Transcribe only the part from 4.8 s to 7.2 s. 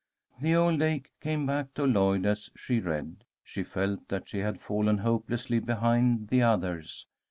hopelessly behind the others.